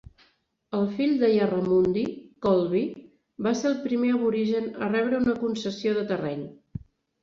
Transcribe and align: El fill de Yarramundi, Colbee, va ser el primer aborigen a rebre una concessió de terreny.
El 0.77 0.87
fill 0.95 1.13
de 1.23 1.29
Yarramundi, 1.33 2.07
Colbee, 2.47 2.97
va 3.51 3.55
ser 3.63 3.71
el 3.75 3.79
primer 3.87 4.13
aborigen 4.19 4.75
a 4.89 4.93
rebre 4.99 5.25
una 5.25 5.41
concessió 5.47 5.99
de 6.03 6.11
terreny. 6.15 6.47